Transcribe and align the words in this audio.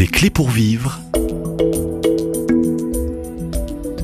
Des 0.00 0.06
clés 0.06 0.30
pour 0.30 0.48
vivre 0.48 0.98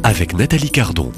avec 0.02 0.34
Nathalie 0.34 0.68
Cardon. 0.70 1.10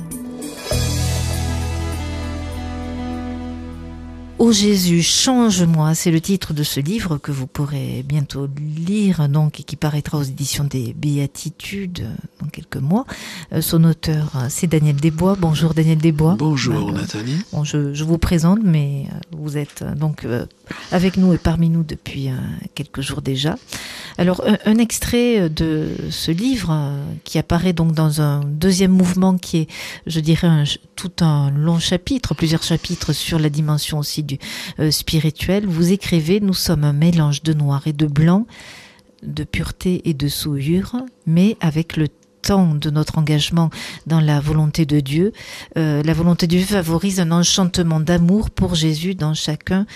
Ô 4.39 4.53
Jésus, 4.53 5.03
change-moi, 5.03 5.97
c'est 5.97 6.13
le 6.13 6.21
titre 6.21 6.55
de 6.55 6.63
ce 6.63 6.79
livre 6.79 7.19
que 7.19 7.33
vous 7.33 7.49
pourrez 7.49 8.05
bientôt 8.07 8.49
lire, 8.57 9.29
donc, 9.29 9.59
et 9.59 9.65
qui 9.65 9.75
paraîtra 9.75 10.19
aux 10.19 10.23
éditions 10.23 10.63
des 10.63 10.95
Béatitudes 10.95 12.03
euh, 12.03 12.15
dans 12.41 12.47
quelques 12.47 12.77
mois. 12.77 13.05
Euh, 13.53 13.61
son 13.61 13.83
auteur, 13.83 14.31
euh, 14.37 14.47
c'est 14.49 14.69
Daniel 14.69 14.95
Desbois. 14.95 15.37
Bonjour 15.41 15.75
Daniel 15.75 15.99
Desbois. 15.99 16.37
Bonjour 16.39 16.93
Bah, 16.93 17.01
Nathalie. 17.01 17.43
Bon, 17.53 17.65
je, 17.65 17.93
je 17.95 18.05
vous 18.05 18.19
présente, 18.19 18.61
mais 18.63 19.07
euh, 19.13 19.19
vous 19.37 19.57
êtes 19.59 19.83
euh, 19.83 19.97
donc 19.97 20.25
euh, 20.25 20.47
avec 20.93 21.17
nous 21.17 21.33
et 21.33 21.39
parmi 21.39 21.69
nous 21.69 21.83
depuis 21.83 22.29
euh, 22.29 22.37
quelques 22.75 23.01
jours 23.01 23.23
déjà. 23.23 23.57
Alors, 24.19 24.43
un, 24.65 24.79
extrait 24.79 25.49
de 25.49 25.91
ce 26.11 26.33
livre 26.33 26.71
euh, 26.73 27.05
qui 27.25 27.39
apparaît 27.39 27.73
donc 27.73 27.93
dans 27.93 28.21
un 28.21 28.41
deuxième 28.41 28.91
mouvement 28.91 29.39
qui 29.39 29.59
est, 29.59 29.69
je 30.07 30.19
dirais, 30.19 30.65
tout 30.97 31.13
un 31.21 31.51
long 31.51 31.79
chapitre, 31.79 32.35
plusieurs 32.35 32.65
chapitres 32.65 33.13
sur 33.13 33.39
la 33.39 33.49
dimension 33.49 33.99
aussi 33.99 34.25
du 34.25 34.39
euh, 34.81 34.91
spirituel. 34.91 35.67
Vous 35.67 35.93
écrivez, 35.93 36.41
nous 36.41 36.55
sommes 36.55 36.85
un 36.85 36.93
mélange 36.93 37.43
de 37.45 37.53
noir 37.53 37.87
et 37.87 37.93
de 37.93 38.07
blanc, 38.07 38.47
de 39.23 39.45
pureté 39.45 40.03
et 40.09 40.15
de 40.15 40.27
souillure, 40.27 40.97
mais 41.27 41.57
avec 41.61 41.97
le 41.97 42.09
temps 42.43 42.75
de 42.75 42.91
notre 42.91 43.19
engagement 43.19 43.71
dans 44.07 44.21
la 44.21 44.41
volonté 44.41 44.87
de 44.87 44.99
Dieu, 44.99 45.33
euh, 45.77 46.03
la 46.03 46.13
volonté 46.13 46.47
de 46.49 46.57
Dieu 46.57 46.67
favorise 46.67 47.21
un 47.21 47.31
enchantement 47.31 48.01
d'amour 48.01 48.51
pour 48.51 48.75
Jésus 48.75 49.15
dans 49.15 49.35
chacun 49.35 49.87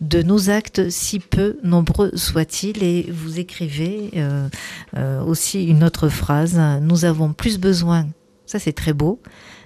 de 0.00 0.22
nos 0.22 0.48
actes, 0.48 0.88
si 0.90 1.18
peu 1.18 1.58
nombreux 1.62 2.10
soient-ils. 2.14 2.82
Et 2.82 3.10
vous 3.10 3.38
écrivez 3.38 4.10
euh, 4.16 4.48
euh, 4.96 5.22
aussi 5.22 5.64
une 5.64 5.84
autre 5.84 6.08
phrase, 6.08 6.60
nous 6.82 7.04
avons 7.04 7.32
plus 7.32 7.58
besoin, 7.58 8.08
ça 8.46 8.58
c'est 8.58 8.72
très 8.72 8.92
beau, 8.92 9.20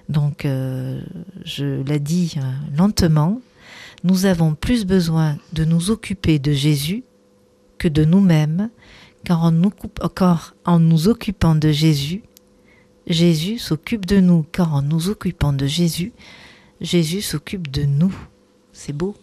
donc 0.09 0.45
euh, 0.45 1.01
je 1.43 1.81
la 1.87 1.99
dis 1.99 2.35
lentement, 2.77 3.41
nous 4.03 4.25
avons 4.25 4.53
plus 4.53 4.85
besoin 4.85 5.37
de 5.53 5.65
nous 5.65 5.89
occuper 5.89 6.37
de 6.37 6.51
Jésus 6.51 7.03
que 7.77 7.87
de 7.87 8.05
nous-mêmes, 8.05 8.69
car 9.23 9.43
en 9.43 9.51
nous, 9.51 9.71
car 10.15 10.55
en 10.65 10.79
nous 10.79 11.07
occupant 11.07 11.55
de 11.55 11.71
Jésus, 11.71 12.23
Jésus 13.07 13.57
s'occupe 13.57 14.05
de 14.05 14.19
nous, 14.19 14.43
car 14.43 14.73
en 14.73 14.81
nous 14.81 15.09
occupant 15.09 15.53
de 15.53 15.65
Jésus, 15.65 16.13
Jésus 16.81 17.21
s'occupe 17.21 17.71
de 17.71 17.83
nous. 17.83 18.13
C'est 18.73 18.93
beau. 18.93 19.15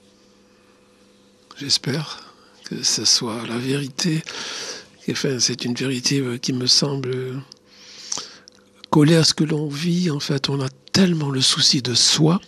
J'espère 1.62 2.18
que 2.64 2.82
ce 2.82 3.04
soit 3.04 3.46
la 3.46 3.56
vérité. 3.56 4.24
C'est 5.14 5.64
une 5.64 5.74
vérité 5.74 6.18
euh, 6.18 6.36
qui 6.36 6.52
me 6.52 6.66
semble 6.66 7.10
euh, 7.10 7.36
coller 8.90 9.14
à 9.14 9.22
ce 9.22 9.32
que 9.32 9.44
l'on 9.44 9.68
vit. 9.68 10.10
En 10.10 10.18
fait, 10.18 10.48
on 10.48 10.60
a 10.60 10.68
tellement 10.90 11.30
le 11.30 11.40
souci 11.40 11.80
de 11.80 11.94
soi. 11.94 12.40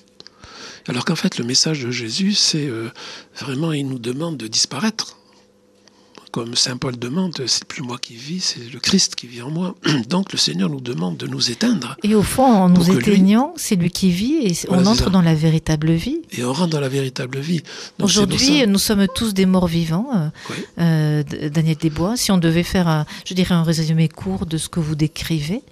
Alors 0.89 1.05
qu'en 1.05 1.15
fait, 1.15 1.39
le 1.39 1.45
message 1.45 1.85
de 1.85 1.93
Jésus, 1.93 2.33
c'est 2.33 2.67
euh, 2.67 2.91
vraiment, 3.39 3.73
il 3.73 3.87
nous 3.87 4.01
demande 4.01 4.37
de 4.37 4.49
disparaître. 4.49 5.17
Comme 6.35 6.57
Saint 6.57 6.77
Paul 6.79 6.99
demande, 6.99 7.41
c'est 7.47 7.65
plus 7.65 7.83
moi 7.85 7.97
qui 7.97 8.15
vis, 8.17 8.41
c'est 8.41 8.73
le 8.73 8.81
Christ 8.81 9.15
qui 9.15 9.29
vit 9.29 9.41
en 9.41 9.51
moi. 9.51 9.77
Donc 10.09 10.33
le 10.33 10.39
Seigneur 10.39 10.69
nous 10.69 10.81
demande 10.81 11.17
de 11.17 11.29
nous 11.29 11.53
éteindre. 11.53 11.97
Et 12.03 12.17
au 12.17 12.25
fond, 12.25 12.43
en 12.45 12.69
nous 12.69 12.83
lui- 12.83 12.97
éteignant, 12.99 13.55
c'est 13.57 13.77
lui 13.77 13.89
qui 13.91 14.11
vit 14.11 14.39
et 14.45 14.53
on 14.69 14.85
entre 14.85 15.11
dans 15.11 15.23
la 15.23 15.37
véritable 15.37 15.93
vie. 15.93 16.23
Et 16.37 16.43
on 16.43 16.53
rentre 16.53 16.71
dans 16.71 16.81
la 16.81 16.89
véritable 16.89 17.39
vie. 17.39 17.63
Aujourd'hui, 18.03 18.67
nous 18.67 18.79
sommes 18.81 19.07
tous 19.15 19.33
des 19.33 19.47
morts 19.47 19.69
vivants. 19.69 20.09
euh, 20.13 20.29
Oui. 20.51 20.57
euh, 20.81 21.23
Daniel 21.53 21.77
Desbois, 21.77 22.17
si 22.17 22.33
on 22.33 22.39
devait 22.39 22.65
faire, 22.65 22.89
un, 22.89 23.07
je 23.25 23.35
dirais, 23.35 23.55
un 23.55 23.63
résumé 23.63 24.09
court 24.09 24.45
de 24.45 24.59
ce 24.59 24.69
que 24.69 24.81
vous 24.81 24.97
décrivez, 24.97 25.63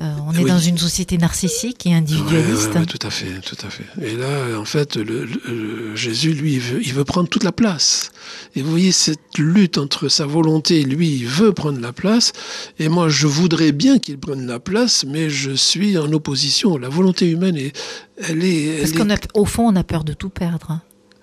euh, 0.00 0.12
on 0.26 0.32
est 0.32 0.38
Oui. 0.42 0.50
dans 0.50 0.58
une 0.58 0.76
société 0.76 1.18
narcissique 1.18 1.86
et 1.86 1.94
individualiste. 1.94 2.66
Ouais, 2.68 2.74
ouais, 2.74 2.80
ouais, 2.80 2.86
tout 2.86 3.06
à 3.06 3.10
fait, 3.10 3.40
tout 3.46 3.56
à 3.64 3.70
fait. 3.70 3.84
Et 4.02 4.16
là, 4.16 4.58
en 4.58 4.64
fait, 4.64 4.96
le, 4.96 5.24
le- 5.24 5.40
le- 5.46 5.96
Jésus, 5.96 6.32
lui, 6.32 6.54
il 6.54 6.60
veut, 6.60 6.80
il 6.84 6.92
veut 6.92 7.04
prendre 7.04 7.28
toute 7.28 7.44
la 7.44 7.52
place. 7.52 8.10
Et 8.56 8.62
vous 8.62 8.70
voyez 8.70 8.90
cette 8.90 9.38
lutte 9.38 9.78
entre 9.78 10.08
sa 10.08 10.26
volonté, 10.26 10.82
lui, 10.82 11.08
il 11.18 11.26
veut 11.26 11.52
prendre 11.52 11.78
la 11.80 11.92
place, 11.92 12.32
et 12.80 12.88
moi, 12.88 13.08
je 13.08 13.28
voudrais 13.28 13.70
bien 13.70 13.98
qu'il 14.00 14.18
prenne 14.18 14.46
la 14.48 14.58
place, 14.58 15.04
mais 15.06 15.30
je 15.30 15.52
suis 15.52 15.96
en 15.96 16.12
opposition. 16.12 16.76
La 16.76 16.88
volonté 16.88 17.30
humaine, 17.30 17.56
est, 17.56 17.72
elle 18.18 18.44
est, 18.44 18.78
Parce 18.80 18.92
qu'au 18.92 19.04
est- 19.08 19.28
au 19.34 19.44
fond, 19.44 19.68
on 19.68 19.76
a 19.76 19.84
peur 19.84 20.02
de 20.02 20.12
tout 20.12 20.28
perdre, 20.30 20.80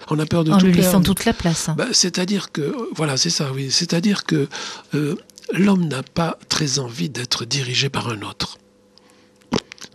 on 0.10 0.18
a 0.18 0.26
peur 0.26 0.46
de 0.46 0.52
en 0.52 0.58
tout 0.58 0.66
lui 0.68 0.72
perdre. 0.72 0.88
laissant 0.88 1.02
toute 1.02 1.26
la 1.26 1.34
place. 1.34 1.70
Bah, 1.78 1.88
c'est-à-dire 1.92 2.52
que, 2.54 2.74
voilà, 2.96 3.18
c'est 3.18 3.30
ça, 3.30 3.52
oui. 3.54 3.68
C'est-à-dire 3.70 4.24
que 4.24 4.48
euh, 4.96 5.16
l'homme 5.54 5.88
n'a 5.90 6.04
pas 6.04 6.38
très 6.48 6.80
envie 6.80 7.10
d'être 7.10 7.44
dirigé 7.46 7.90
par 7.90 8.08
un 8.10 8.22
autre. 8.22 8.58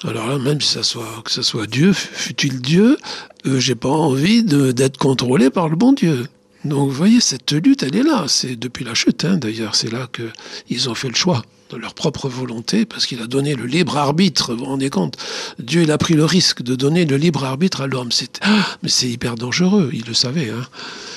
Alors 0.04 0.26
là, 0.28 0.38
même 0.38 0.60
si 0.60 0.68
ça 0.68 0.82
soit, 0.82 1.22
que 1.24 1.30
ce 1.30 1.42
soit 1.42 1.66
Dieu, 1.66 1.92
fut-il 1.92 2.60
Dieu, 2.60 2.98
euh, 3.46 3.58
j'ai 3.58 3.74
pas 3.74 3.88
envie 3.88 4.42
d'être 4.42 4.98
contrôlé 4.98 5.48
par 5.50 5.68
le 5.68 5.76
bon 5.76 5.92
Dieu. 5.92 6.26
Donc, 6.64 6.88
vous 6.88 6.94
voyez, 6.94 7.20
cette 7.20 7.52
lutte, 7.52 7.82
elle 7.82 7.96
est 7.96 8.02
là. 8.02 8.24
C'est 8.28 8.56
depuis 8.56 8.84
la 8.84 8.94
chute, 8.94 9.24
hein, 9.24 9.36
d'ailleurs. 9.36 9.74
C'est 9.74 9.90
là 9.90 10.08
que 10.10 10.30
ils 10.68 10.90
ont 10.90 10.94
fait 10.94 11.08
le 11.08 11.14
choix 11.14 11.42
de 11.70 11.76
leur 11.76 11.94
propre 11.94 12.28
volonté, 12.28 12.84
parce 12.84 13.06
qu'il 13.06 13.20
a 13.22 13.26
donné 13.26 13.54
le 13.54 13.66
libre 13.66 13.96
arbitre. 13.96 14.52
Vous 14.52 14.60
vous 14.60 14.64
rendez 14.66 14.90
compte? 14.90 15.16
Dieu, 15.58 15.82
il 15.82 15.90
a 15.90 15.98
pris 15.98 16.14
le 16.14 16.24
risque 16.24 16.62
de 16.62 16.74
donner 16.76 17.04
le 17.06 17.16
libre 17.16 17.44
arbitre 17.44 17.80
à 17.80 17.86
l'homme. 17.86 18.12
C'est, 18.12 18.38
ah, 18.42 18.66
mais 18.82 18.88
c'est 18.88 19.08
hyper 19.08 19.36
dangereux. 19.36 19.90
Il 19.92 20.04
le 20.06 20.14
savait. 20.14 20.50
Hein. 20.50 20.66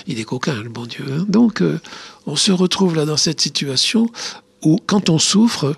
Il 0.07 0.19
est 0.19 0.23
coquin, 0.23 0.55
le 0.55 0.69
bon 0.69 0.85
Dieu. 0.85 1.05
hein. 1.11 1.25
Donc, 1.27 1.61
euh, 1.61 1.79
on 2.25 2.35
se 2.35 2.51
retrouve 2.51 2.95
là 2.95 3.05
dans 3.05 3.17
cette 3.17 3.41
situation 3.41 4.09
où, 4.63 4.79
quand 4.85 5.09
on 5.09 5.19
souffre, 5.19 5.75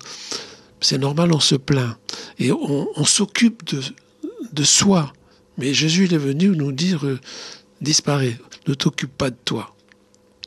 c'est 0.80 0.98
normal, 0.98 1.32
on 1.32 1.40
se 1.40 1.54
plaint 1.54 1.96
et 2.38 2.52
on, 2.52 2.88
on 2.96 3.04
s'occupe 3.04 3.64
de, 3.74 3.80
de 4.52 4.64
soi. 4.64 5.12
Mais 5.58 5.74
Jésus, 5.74 6.04
il 6.06 6.14
est 6.14 6.18
venu 6.18 6.48
nous 6.48 6.72
dire 6.72 7.04
euh, 7.06 7.18
disparais, 7.80 8.38
ne 8.68 8.74
t'occupe 8.74 9.16
pas 9.16 9.30
de 9.30 9.36
toi. 9.44 9.74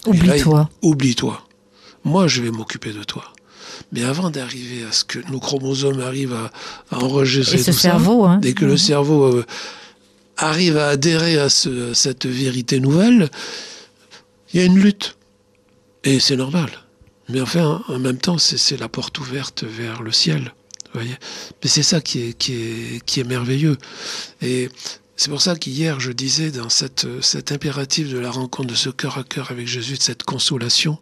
Oublie-toi. 0.06 0.70
Oublie-toi. 0.82 1.42
Moi, 2.04 2.28
je 2.28 2.42
vais 2.42 2.52
m'occuper 2.52 2.92
de 2.94 3.04
toi. 3.04 3.24
Mais 3.92 4.04
avant 4.04 4.30
d'arriver 4.30 4.84
à 4.86 4.92
ce 4.92 5.04
que 5.04 5.20
nos 5.32 5.40
chromosomes 5.40 6.00
arrivent 6.00 6.34
à, 6.36 6.52
à 6.96 7.00
enregistrer 7.04 7.56
Et 7.56 7.64
ce 7.64 7.72
tout 7.72 7.78
ça, 7.78 7.90
cerveau, 7.92 8.24
hein. 8.26 8.38
dès 8.42 8.54
que 8.54 8.66
le 8.66 8.78
cerveau 8.78 9.26
euh, 9.26 9.46
arrive 10.38 10.78
à 10.78 10.90
adhérer 10.90 11.38
à, 11.40 11.50
ce- 11.50 11.92
à 11.92 11.96
cette 11.96 12.26
vérité 12.26 12.80
nouvelle, 12.80 13.30
il 14.54 14.60
y 14.60 14.64
a 14.64 14.66
une 14.66 14.78
lutte. 14.78 15.18
Et 16.04 16.20
c'est 16.20 16.36
normal. 16.36 16.70
Mais 17.30 17.42
enfin, 17.42 17.82
en 17.88 17.98
même 18.00 18.18
temps, 18.20 18.38
c'est 18.38 18.80
la 18.80 18.88
porte 18.88 19.18
ouverte 19.20 19.64
vers 19.64 20.04
le 20.04 20.12
ciel. 20.12 20.54
Mais 21.04 21.70
c'est 21.70 21.84
ça 21.84 22.02
qui 22.02 22.22
est, 22.22 22.34
qui, 22.34 22.54
est, 22.54 23.06
qui 23.06 23.20
est 23.20 23.24
merveilleux. 23.24 23.78
Et 24.42 24.70
c'est 25.16 25.30
pour 25.30 25.42
ça 25.42 25.56
qu'hier, 25.56 26.00
je 26.00 26.12
disais 26.12 26.52
dans 26.52 26.70
cette, 26.70 27.08
cet 27.22 27.52
impératif 27.52 28.10
de 28.10 28.18
la 28.18 28.32
rencontre 28.32 28.70
de 28.70 28.76
ce 28.76 28.90
cœur 28.90 29.18
à 29.18 29.24
cœur 29.24 29.52
avec 29.52 29.68
Jésus, 29.68 29.98
de 29.98 30.02
cette 30.02 30.24
consolation, 30.24 31.00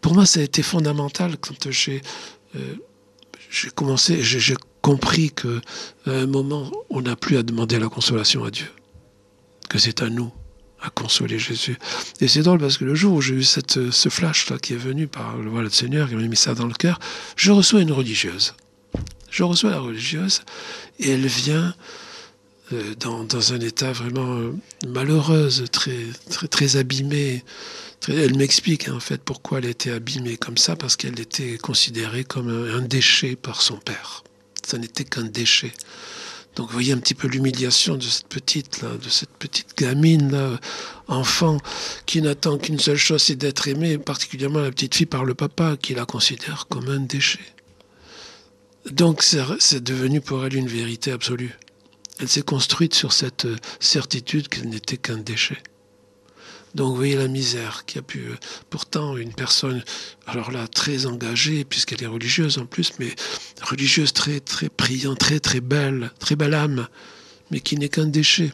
pour 0.00 0.14
moi, 0.14 0.24
ça 0.24 0.40
a 0.40 0.42
été 0.42 0.62
fondamental 0.62 1.36
quand 1.38 1.70
j'ai 1.70 2.00
euh, 2.56 2.74
commencé, 3.74 4.22
j'ai 4.22 4.56
compris 4.80 5.30
que 5.30 5.60
à 6.06 6.12
un 6.12 6.26
moment, 6.26 6.70
on 6.88 7.02
n'a 7.02 7.14
plus 7.14 7.36
à 7.36 7.42
demander 7.42 7.78
la 7.78 7.88
consolation 7.88 8.44
à 8.44 8.50
Dieu, 8.50 8.68
que 9.68 9.78
c'est 9.78 10.02
à 10.02 10.08
nous 10.08 10.32
à 10.82 10.90
consoler 10.90 11.38
Jésus. 11.38 11.78
Et 12.20 12.28
c'est 12.28 12.42
drôle 12.42 12.58
parce 12.58 12.76
que 12.76 12.84
le 12.84 12.94
jour 12.94 13.14
où 13.14 13.20
j'ai 13.20 13.34
eu 13.34 13.44
cette, 13.44 13.90
ce 13.90 14.08
flash 14.08 14.50
là 14.50 14.58
qui 14.58 14.72
est 14.72 14.76
venu 14.76 15.06
par 15.06 15.36
le, 15.36 15.48
voilà, 15.48 15.64
le 15.64 15.70
Seigneur 15.70 16.08
qui 16.08 16.16
m'a 16.16 16.22
mis 16.22 16.36
ça 16.36 16.54
dans 16.54 16.66
le 16.66 16.74
cœur, 16.74 16.98
je 17.36 17.52
reçois 17.52 17.80
une 17.80 17.92
religieuse. 17.92 18.54
Je 19.32 19.42
reçois 19.44 19.70
la 19.70 19.80
religieuse 19.80 20.42
et 21.00 21.08
elle 21.08 21.26
vient 21.26 21.74
euh, 22.72 22.94
dans, 23.00 23.52
un 23.54 23.60
état 23.60 23.90
vraiment 23.90 24.36
euh, 24.36 24.52
malheureuse, 24.86 25.64
très, 25.72 26.06
très, 26.50 26.76
abîmée. 26.76 27.42
Elle 28.08 28.36
m'explique 28.36 28.88
hein, 28.88 28.94
en 28.96 29.00
fait 29.00 29.22
pourquoi 29.22 29.58
elle 29.58 29.64
était 29.64 29.90
abîmée 29.90 30.36
comme 30.36 30.58
ça, 30.58 30.76
parce 30.76 30.96
qu'elle 30.96 31.18
était 31.18 31.56
considérée 31.56 32.24
comme 32.24 32.48
un, 32.48 32.82
déchet 32.82 33.34
par 33.34 33.62
son 33.62 33.78
père. 33.78 34.22
Ça 34.66 34.76
n'était 34.76 35.04
qu'un 35.04 35.24
déchet. 35.24 35.72
Donc 36.54 36.66
vous 36.66 36.74
voyez 36.74 36.92
un 36.92 36.98
petit 36.98 37.14
peu 37.14 37.26
l'humiliation 37.26 37.96
de 37.96 38.02
cette 38.02 38.28
petite 38.28 38.84
de 38.84 39.08
cette 39.08 39.30
petite 39.38 39.78
gamine 39.78 40.58
enfant, 41.08 41.56
qui 42.04 42.20
n'attend 42.20 42.58
qu'une 42.58 42.78
seule 42.78 42.98
chose, 42.98 43.22
c'est 43.22 43.36
d'être 43.36 43.66
aimée, 43.66 43.96
particulièrement 43.96 44.60
la 44.60 44.70
petite 44.70 44.94
fille 44.94 45.06
par 45.06 45.24
le 45.24 45.32
papa, 45.32 45.78
qui 45.80 45.94
la 45.94 46.04
considère 46.04 46.66
comme 46.68 46.90
un 46.90 47.00
déchet. 47.00 47.40
Donc 48.90 49.22
c'est 49.22 49.82
devenu 49.82 50.20
pour 50.20 50.44
elle 50.44 50.56
une 50.56 50.68
vérité 50.68 51.12
absolue. 51.12 51.56
Elle 52.18 52.28
s'est 52.28 52.42
construite 52.42 52.94
sur 52.94 53.12
cette 53.12 53.46
euh, 53.46 53.56
certitude 53.80 54.48
qu'elle 54.48 54.68
n'était 54.68 54.96
qu'un 54.96 55.16
déchet. 55.16 55.58
Donc 56.74 56.96
voyez 56.96 57.16
la 57.16 57.28
misère 57.28 57.84
qui 57.86 57.98
a 57.98 58.02
pu... 58.02 58.26
euh, 58.26 58.36
Pourtant, 58.70 59.16
une 59.16 59.32
personne, 59.32 59.82
alors 60.26 60.50
là, 60.50 60.66
très 60.68 61.06
engagée, 61.06 61.64
puisqu'elle 61.64 62.02
est 62.02 62.06
religieuse 62.06 62.58
en 62.58 62.66
plus, 62.66 62.92
mais 62.98 63.14
religieuse 63.62 64.12
très, 64.12 64.40
très 64.40 64.68
priante, 64.68 65.18
très, 65.18 65.40
très 65.40 65.60
belle, 65.60 66.10
très 66.18 66.36
belle 66.36 66.54
âme, 66.54 66.88
mais 67.50 67.60
qui 67.60 67.76
n'est 67.76 67.88
qu'un 67.88 68.06
déchet. 68.06 68.52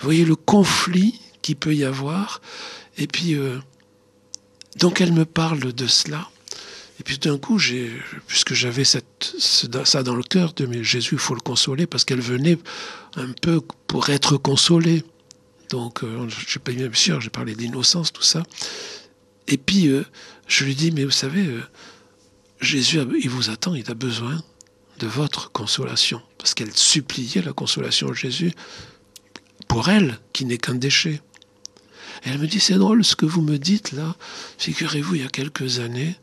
Voyez 0.00 0.24
le 0.24 0.36
conflit 0.36 1.20
qu'il 1.42 1.56
peut 1.56 1.74
y 1.74 1.84
avoir. 1.84 2.40
Et 2.98 3.06
puis, 3.06 3.34
euh, 3.34 3.58
donc 4.78 5.00
elle 5.00 5.12
me 5.12 5.24
parle 5.24 5.72
de 5.72 5.86
cela. 5.86 6.28
Et 6.98 7.02
puis 7.02 7.18
d'un 7.18 7.38
coup, 7.38 7.60
puisque 8.26 8.54
j'avais 8.54 8.84
ça 8.84 9.00
dans 10.02 10.14
le 10.14 10.22
cœur 10.22 10.54
de 10.54 10.66
mais 10.66 10.82
Jésus, 10.82 11.14
il 11.14 11.18
faut 11.18 11.34
le 11.34 11.40
consoler, 11.40 11.86
parce 11.86 12.04
qu'elle 12.04 12.20
venait 12.20 12.58
un 13.16 13.32
peu 13.42 13.60
pour 13.86 14.08
être 14.08 14.36
consolée. 14.36 15.04
Donc, 15.70 16.04
euh, 16.04 16.28
je 16.28 16.58
pas 16.58 16.72
bien 16.72 16.88
sûr, 16.92 17.20
j'ai 17.20 17.30
parlé 17.30 17.54
d'innocence, 17.54 18.12
tout 18.12 18.22
ça. 18.22 18.44
Et 19.48 19.58
puis, 19.58 19.88
euh, 19.88 20.04
je 20.46 20.64
lui 20.64 20.74
dis, 20.74 20.90
mais 20.90 21.04
vous 21.04 21.10
savez, 21.10 21.46
euh, 21.46 21.62
Jésus, 22.60 23.00
il 23.20 23.28
vous 23.28 23.50
attend, 23.50 23.74
il 23.74 23.90
a 23.90 23.94
besoin 23.94 24.42
de 24.98 25.06
votre 25.06 25.52
consolation. 25.52 26.22
Parce 26.38 26.54
qu'elle 26.54 26.74
suppliait 26.74 27.42
la 27.42 27.52
consolation 27.52 28.08
de 28.08 28.14
Jésus 28.14 28.52
pour 29.68 29.88
elle, 29.88 30.18
qui 30.32 30.44
n'est 30.44 30.58
qu'un 30.58 30.74
déchet. 30.74 31.20
Et 32.24 32.30
elle 32.30 32.38
me 32.38 32.46
dit, 32.46 32.60
c'est 32.60 32.74
drôle 32.74 33.04
ce 33.04 33.16
que 33.16 33.26
vous 33.26 33.42
me 33.42 33.58
dites 33.58 33.92
là. 33.92 34.16
Figurez-vous, 34.58 35.16
il 35.16 35.22
y 35.22 35.24
a 35.24 35.28
quelques 35.28 35.80
années, 35.80 36.16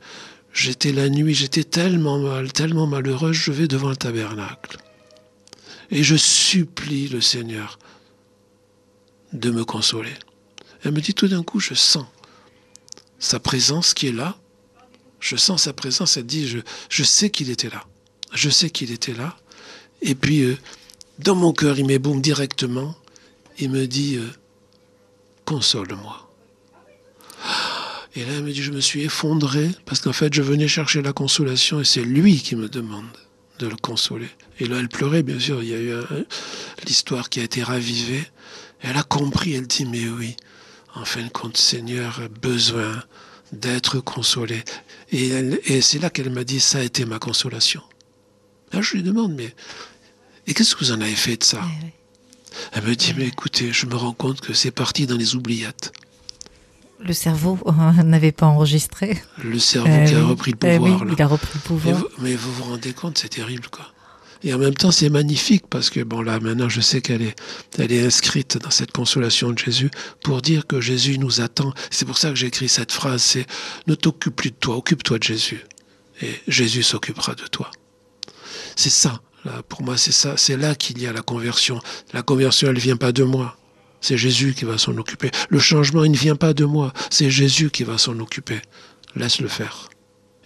j'étais 0.54 0.92
la 0.92 1.10
nuit, 1.10 1.34
j'étais 1.34 1.64
tellement 1.64 2.20
mal, 2.20 2.54
tellement 2.54 2.88
malheureuse, 2.88 3.36
je 3.36 3.52
vais 3.52 3.68
devant 3.68 3.90
le 3.90 3.98
tabernacle. 3.98 4.78
Et 5.92 6.04
je 6.04 6.16
supplie 6.16 7.08
le 7.08 7.22
Seigneur 7.22 7.78
de 9.34 9.52
me 9.52 9.66
consoler. 9.66 10.14
Elle 10.84 10.94
me 10.94 11.02
dit 11.02 11.14
tout 11.14 11.28
d'un 11.28 11.44
coup, 11.44 11.60
je 11.60 11.74
sens 11.74 12.06
sa 13.20 13.40
présence 13.40 13.94
qui 13.94 14.08
est 14.08 14.14
là. 14.14 14.38
Je 15.20 15.36
sens 15.36 15.64
sa 15.64 15.74
présence. 15.74 16.18
Elle 16.18 16.26
dit, 16.26 16.48
je, 16.90 17.04
sais 17.04 17.30
qu'il 17.30 17.50
était 17.50 17.70
là. 17.70 17.84
Je 18.34 18.50
sais 18.50 18.70
qu'il 18.70 18.92
était 18.92 19.14
là. 19.14 19.38
Et 20.02 20.16
puis, 20.16 20.42
euh, 20.42 20.58
dans 21.20 21.36
mon 21.36 21.54
cœur, 21.54 21.80
il 21.80 21.86
m'éboum 21.86 22.22
directement. 22.22 22.96
Il 23.58 23.72
me 23.72 23.88
dit, 23.88 24.18
euh, 24.18 24.30
console-moi. 25.46 26.23
Et 28.16 28.22
là, 28.26 28.34
elle 28.38 28.44
me 28.44 28.52
dit, 28.52 28.62
je 28.62 28.72
me 28.72 28.82
suis 28.82 29.02
effondré 29.04 29.72
parce 29.86 30.00
qu'en 30.00 30.14
fait, 30.14 30.34
je 30.34 30.42
venais 30.42 30.68
chercher 30.68 31.02
la 31.02 31.14
consolation 31.14 31.80
et 31.80 31.86
c'est 31.86 32.04
lui 32.04 32.42
qui 32.42 32.56
me 32.56 32.70
demande 32.70 33.06
de 33.60 33.68
le 33.68 33.76
consoler. 33.76 34.30
Et 34.60 34.68
là, 34.68 34.78
elle 34.80 34.90
pleurait, 34.90 35.24
bien 35.24 35.40
sûr. 35.40 35.64
Il 35.64 35.70
y 35.70 35.74
a 35.74 35.80
eu 35.80 35.94
l'histoire 36.86 37.30
qui 37.30 37.40
a 37.40 37.44
été 37.44 37.64
ravivée. 37.64 38.24
Elle 38.82 38.98
a 38.98 39.04
compris, 39.04 39.54
elle 39.54 39.68
dit, 39.68 39.86
mais 39.86 40.08
oui, 40.10 40.36
en 40.94 41.06
fin 41.06 41.24
de 41.24 41.30
compte, 41.30 41.58
Seigneur 41.58 42.20
a 42.22 42.28
besoin 42.28 43.04
d'être 43.52 44.00
consolé. 44.00 44.64
Et, 45.12 45.30
et 45.66 45.82
c'est 45.82 46.00
là 46.00 46.10
qu'elle 46.10 46.30
m'a 46.30 46.44
dit, 46.44 46.60
ça 46.60 46.80
a 46.80 46.84
été 46.84 47.06
ma 47.06 47.20
consolation. 47.20 47.82
Là, 48.72 48.82
je 48.82 48.94
lui 48.94 49.04
demande, 49.04 49.34
mais 49.34 49.56
et 50.46 50.54
qu'est-ce 50.54 50.76
que 50.76 50.84
vous 50.84 50.92
en 50.92 51.02
avez 51.02 51.16
fait 51.16 51.38
de 51.38 51.44
ça? 51.44 51.62
Eh 51.64 51.94
Elle 52.74 52.84
me 52.84 52.96
dit, 52.96 53.14
mais 53.18 53.28
écoutez, 53.28 53.72
je 53.72 53.86
me 53.86 53.96
rends 53.96 54.14
compte 54.14 54.42
que 54.42 54.54
c'est 54.54 54.72
parti 54.72 55.08
dans 55.08 55.16
les 55.16 55.36
oubliettes. 55.36 55.94
Le 57.06 57.14
cerveau 57.14 57.60
euh, 57.68 58.04
n'avait 58.04 58.32
pas 58.32 58.46
enregistré. 58.46 59.22
Le 59.44 59.60
cerveau 59.60 59.88
qui 60.06 60.16
a 60.16 60.20
eh 60.20 60.22
repris 60.22 60.52
le 60.52 60.58
pouvoir. 60.58 61.02
Oui, 61.02 61.14
il 61.18 61.22
a 61.22 61.28
repris 61.28 61.52
le 61.56 61.60
pouvoir. 61.60 62.04
mais 62.20 62.36
vous 62.36 62.54
vous 62.54 62.64
rendez 62.64 62.94
compte, 62.94 63.18
c'est 63.18 63.30
terrible, 63.30 63.68
quoi. 63.70 63.86
Et 64.46 64.54
en 64.54 64.58
même 64.58 64.74
temps, 64.74 64.92
c'est 64.92 65.10
magnifique 65.10 65.68
parce 65.70 65.90
que, 65.90 66.02
bon, 66.02 66.22
là, 66.22 66.40
maintenant, 66.40 66.68
je 66.68 66.82
sais 66.82 67.02
qu'elle 67.02 67.22
est, 67.22 67.36
elle 67.80 67.94
est 67.94 68.06
inscrite 68.06 68.58
dans 68.58 68.72
cette 68.72 68.92
consolation 68.92 69.52
de 69.52 69.58
Jésus 69.58 69.90
pour 70.22 70.42
dire 70.42 70.68
que 70.68 70.82
Jésus 70.82 71.18
nous 71.18 71.40
attend. 71.40 71.74
C'est 71.90 72.06
pour 72.06 72.18
ça 72.18 72.30
que 72.30 72.36
j'ai 72.36 72.48
écrit 72.48 72.68
cette 72.68 72.92
phrase, 72.92 73.22
c'est 73.22 73.46
ne 73.88 73.96
t'occupe 73.96 74.36
plus 74.36 74.52
de 74.52 74.56
toi, 74.56 74.76
occupe-toi 74.76 75.18
de 75.18 75.24
Jésus. 75.24 75.64
Et 76.22 76.42
Jésus 76.48 76.84
s'occupera 76.84 77.36
de 77.36 77.48
toi. 77.48 77.72
C'est 78.76 78.90
ça, 78.90 79.22
là, 79.46 79.64
pour 79.70 79.82
moi, 79.82 79.98
c'est 79.98 80.12
ça, 80.12 80.36
c'est 80.36 80.58
là 80.58 80.76
qu'il 80.76 81.02
y 81.02 81.08
a 81.08 81.14
la 81.14 81.22
conversion. 81.22 81.80
La 82.12 82.22
conversion, 82.22 82.68
elle 82.68 82.76
ne 82.76 82.82
vient 82.82 82.98
pas 82.98 83.14
de 83.14 83.24
moi. 83.24 83.56
C'est 84.04 84.18
Jésus 84.18 84.54
qui 84.54 84.66
va 84.66 84.78
s'en 84.78 84.98
occuper. 84.98 85.32
Le 85.48 85.60
changement, 85.60 86.04
il 86.04 86.12
ne 86.12 86.18
vient 86.18 86.36
pas 86.36 86.54
de 86.54 86.66
moi. 86.66 86.92
C'est 87.10 87.30
Jésus 87.30 87.70
qui 87.70 87.86
va 87.86 87.98
s'en 87.98 88.20
occuper. 88.20 88.60
Laisse-le 89.16 89.48
faire. 89.48 89.90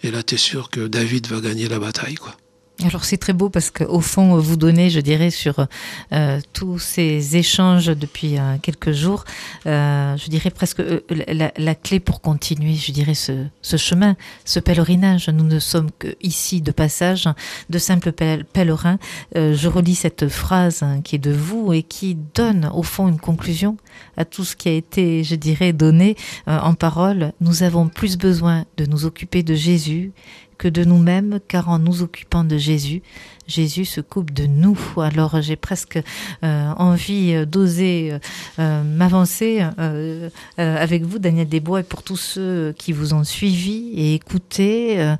Et 0.04 0.12
là, 0.12 0.22
tu 0.22 0.36
es 0.36 0.38
sûr 0.38 0.70
que 0.70 0.86
David 0.86 1.26
va 1.26 1.40
gagner 1.40 1.66
la 1.66 1.80
bataille, 1.80 2.14
quoi. 2.14 2.36
Alors 2.84 3.04
c'est 3.04 3.16
très 3.16 3.32
beau 3.32 3.48
parce 3.48 3.70
qu'au 3.70 4.00
fond, 4.00 4.38
vous 4.38 4.56
donnez, 4.56 4.88
je 4.88 5.00
dirais, 5.00 5.30
sur 5.30 5.66
euh, 6.12 6.40
tous 6.52 6.78
ces 6.78 7.36
échanges 7.36 7.86
depuis 7.86 8.38
euh, 8.38 8.56
quelques 8.62 8.92
jours, 8.92 9.24
euh, 9.66 10.16
je 10.16 10.28
dirais 10.28 10.50
presque 10.50 10.80
la, 11.10 11.74
clé 11.74 11.98
pour 11.98 12.20
continuer, 12.20 12.74
je 12.74 12.92
dirais, 12.92 13.14
ce, 13.14 13.46
ce, 13.62 13.76
chemin, 13.76 14.14
ce 14.44 14.60
pèlerinage. 14.60 15.28
Nous 15.28 15.42
ne 15.42 15.58
sommes 15.58 15.90
que 15.98 16.14
ici 16.22 16.60
de 16.62 16.70
passage, 16.70 17.28
de 17.68 17.78
simples 17.78 18.12
pèlerins. 18.12 18.98
je 19.34 19.68
relis 19.68 19.96
cette 19.96 20.28
phrase 20.28 20.84
hein, 20.84 21.00
qui 21.02 21.16
est 21.16 21.18
de 21.18 21.32
vous 21.32 21.72
et 21.72 21.82
qui 21.82 22.16
donne 22.34 22.70
au 22.72 22.84
fond 22.84 23.08
une 23.08 23.18
conclusion 23.18 23.76
à 24.16 24.24
tout 24.24 24.44
ce 24.44 24.54
qui 24.54 24.68
a 24.68 24.72
été, 24.72 25.24
je 25.24 25.34
dirais, 25.34 25.72
donné 25.72 26.16
en 26.46 26.74
parole. 26.74 27.32
Nous 27.40 27.64
avons 27.64 27.88
plus 27.88 28.16
besoin 28.16 28.66
de 28.76 28.86
nous 28.86 29.04
occuper 29.04 29.42
de 29.42 29.54
Jésus 29.54 30.12
que 30.58 30.68
de 30.68 30.84
nous-mêmes, 30.84 31.38
car 31.48 31.68
en 31.68 31.78
nous 31.78 32.02
occupant 32.02 32.44
de 32.44 32.58
Jésus, 32.58 33.02
Jésus 33.46 33.86
se 33.86 34.00
coupe 34.00 34.32
de 34.32 34.46
nous. 34.46 34.78
Alors 34.98 35.40
j'ai 35.40 35.56
presque 35.56 35.98
euh, 36.44 36.72
envie 36.76 37.46
d'oser 37.46 38.18
euh, 38.58 38.82
m'avancer 38.84 39.64
euh, 39.78 40.28
avec 40.56 41.04
vous, 41.04 41.18
Daniel 41.18 41.48
Desbois, 41.48 41.80
et 41.80 41.84
pour 41.84 42.02
tous 42.02 42.16
ceux 42.16 42.74
qui 42.76 42.92
vous 42.92 43.14
ont 43.14 43.24
suivi 43.24 43.92
et 43.94 44.14
écouté, 44.14 45.14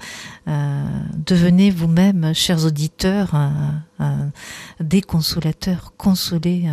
devenez 0.46 1.70
vous-même, 1.70 2.34
chers 2.34 2.64
auditeurs, 2.64 3.32
des 4.80 5.00
consolateurs. 5.00 5.92
Consolez 5.96 6.68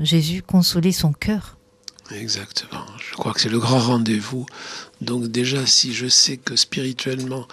Jésus, 0.00 0.42
consolez 0.42 0.92
son 0.92 1.12
cœur. 1.12 1.56
Exactement. 2.14 2.84
Je 2.98 3.14
crois 3.14 3.32
que 3.32 3.40
c'est 3.40 3.48
le 3.48 3.58
grand 3.58 3.78
rendez-vous. 3.78 4.46
Donc 5.00 5.28
déjà, 5.28 5.66
si 5.66 5.92
je 5.92 6.06
sais 6.06 6.36
que 6.36 6.56
spirituellement, 6.56 7.46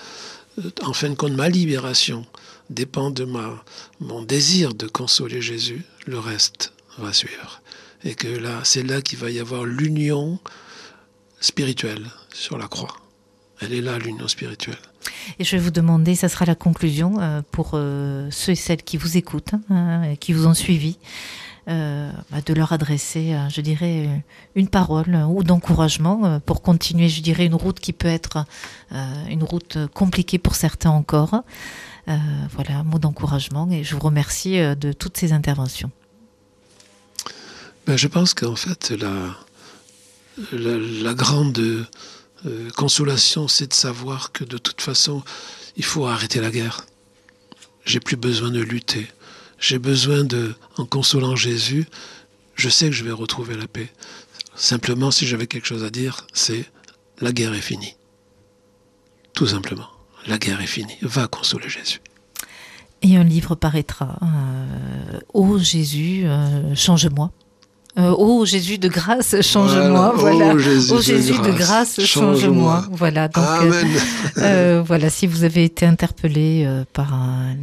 euh, 0.59 0.69
en 0.83 0.93
fin 0.93 1.09
de 1.09 1.15
compte, 1.15 1.33
ma 1.33 1.49
libération 1.49 2.25
dépend 2.69 3.09
de 3.09 3.25
ma, 3.25 3.63
mon 3.99 4.21
désir 4.21 4.73
de 4.73 4.87
consoler 4.87 5.41
Jésus, 5.41 5.83
le 6.05 6.19
reste 6.19 6.73
va 6.97 7.13
suivre. 7.13 7.61
Et 8.03 8.15
que 8.15 8.27
là, 8.27 8.61
c'est 8.63 8.83
là 8.83 9.01
qu'il 9.01 9.19
va 9.19 9.29
y 9.29 9.39
avoir 9.39 9.65
l'union 9.65 10.39
spirituelle 11.39 12.05
sur 12.33 12.57
la 12.57 12.67
croix. 12.67 12.95
Elle 13.61 13.73
est 13.73 13.81
là, 13.81 13.97
l'union 13.97 14.27
spirituelle. 14.27 14.77
Et 15.37 15.43
je 15.43 15.55
vais 15.55 15.61
vous 15.61 15.71
demander, 15.71 16.15
ça 16.15 16.29
sera 16.29 16.45
la 16.45 16.55
conclusion 16.55 17.19
euh, 17.19 17.41
pour 17.51 17.71
euh, 17.73 18.29
ceux 18.31 18.53
et 18.53 18.55
celles 18.55 18.83
qui 18.83 18.97
vous 18.97 19.17
écoutent, 19.17 19.53
hein, 19.69 20.15
qui 20.19 20.33
vous 20.33 20.47
ont 20.47 20.53
suivi. 20.53 20.97
Euh, 21.69 22.11
bah, 22.31 22.41
de 22.43 22.53
leur 22.55 22.71
adresser, 22.71 23.33
euh, 23.33 23.47
je 23.49 23.61
dirais, 23.61 24.23
une 24.55 24.69
parole 24.69 25.15
ou 25.29 25.43
d'encouragement 25.43 26.25
euh, 26.25 26.39
pour 26.39 26.63
continuer, 26.63 27.09
je 27.09 27.21
dirais, 27.21 27.45
une 27.45 27.53
route 27.53 27.79
qui 27.79 27.93
peut 27.93 28.07
être 28.07 28.45
une 29.29 29.43
route 29.43 29.77
compliquée 29.93 30.39
pour 30.39 30.55
certains 30.55 30.89
encore. 30.89 31.43
voilà, 32.07 32.79
un 32.79 32.83
mot 32.83 32.97
d'encouragement 32.97 33.69
et 33.71 33.83
je 33.83 33.93
vous 33.93 34.01
remercie 34.01 34.57
de 34.57 34.91
toutes 34.93 35.17
ces 35.17 35.31
interventions. 35.31 35.91
Ben, 37.85 37.97
je 37.97 38.07
pense 38.07 38.33
qu'en 38.33 38.55
fait, 38.55 38.91
la, 38.91 39.35
la, 40.51 41.13
grande 41.13 41.87
consolation, 42.75 43.47
c'est 43.47 43.67
de 43.67 43.73
savoir 43.75 44.31
que 44.31 44.43
de 44.43 44.57
toute 44.57 44.81
façon, 44.81 45.21
il 45.77 45.85
faut 45.85 46.07
arrêter 46.07 46.41
la 46.41 46.49
guerre. 46.49 46.85
J'ai 47.85 47.99
plus 47.99 48.17
besoin 48.17 48.49
de 48.49 48.59
lutter 48.59 49.07
j'ai 49.59 49.79
besoin 49.79 50.23
de, 50.23 50.55
en 50.77 50.85
consolant 50.85 51.35
Jésus, 51.35 51.85
je 52.55 52.69
sais 52.69 52.89
que 52.89 52.95
je 52.95 53.03
vais 53.03 53.11
retrouver 53.11 53.55
la 53.55 53.67
paix. 53.67 53.89
Simplement, 54.55 55.11
si 55.11 55.25
j'avais 55.27 55.47
quelque 55.47 55.67
chose 55.67 55.83
à 55.83 55.89
dire, 55.89 56.27
c'est 56.33 56.65
la 57.21 57.31
guerre 57.31 57.53
est 57.53 57.61
finie. 57.61 57.95
Tout 59.33 59.47
simplement, 59.47 59.87
la 60.27 60.37
guerre 60.37 60.61
est 60.61 60.67
finie. 60.67 60.97
Va 61.01 61.27
consoler 61.27 61.69
Jésus. 61.69 62.01
Et 63.01 63.15
un 63.15 63.23
livre 63.23 63.55
paraîtra. 63.55 64.17
Euh, 64.21 65.59
Jésus, 65.59 66.23
euh, 66.25 66.75
change-moi. 66.75 67.31
Euh, 67.99 68.15
oh 68.17 68.45
Jésus 68.45 68.77
de 68.77 68.87
grâce, 68.87 69.41
change-moi. 69.41 70.13
Voilà. 70.15 70.53
Oh 70.53 70.59
Jésus, 71.01 71.37
de, 71.39 71.51
grâce, 71.51 71.99
change-moi. 72.01 72.85
voilà. 72.91 73.27
Donc, 73.27 73.43
euh, 73.63 73.83
euh, 74.37 74.83
voilà. 74.85 75.09
Si 75.09 75.27
vous 75.27 75.43
avez 75.43 75.65
été 75.65 75.85
interpellé 75.85 76.67
par 76.93 77.13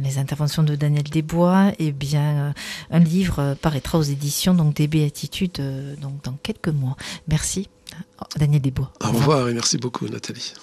les 0.03 0.19
interventions 0.19 0.63
de 0.63 0.75
Daniel 0.75 1.03
Desbois, 1.03 1.71
eh 1.79 1.91
bien, 1.91 2.53
un 2.91 2.99
livre 2.99 3.55
paraîtra 3.61 3.97
aux 3.97 4.03
éditions 4.03 4.53
donc 4.53 4.75
des 4.75 4.87
Béatitudes 4.87 5.61
donc 6.01 6.23
dans 6.23 6.37
quelques 6.43 6.69
mois. 6.69 6.95
Merci, 7.27 7.69
Daniel 8.37 8.61
Desbois. 8.61 8.91
Au 9.03 9.11
revoir 9.11 9.49
et 9.49 9.53
merci 9.53 9.77
beaucoup, 9.77 10.07
Nathalie. 10.07 10.53